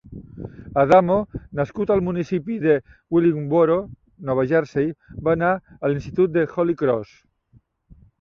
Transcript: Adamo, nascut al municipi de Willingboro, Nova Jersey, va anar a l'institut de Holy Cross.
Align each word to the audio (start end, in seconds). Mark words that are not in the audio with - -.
Adamo, 0.83 1.15
nascut 1.59 1.91
al 1.95 1.99
municipi 2.07 2.55
de 2.63 2.77
Willingboro, 3.17 3.75
Nova 4.29 4.45
Jersey, 4.53 4.89
va 5.29 5.35
anar 5.37 5.51
a 5.75 5.93
l'institut 5.93 6.35
de 6.39 6.47
Holy 6.55 6.77
Cross. 6.81 7.13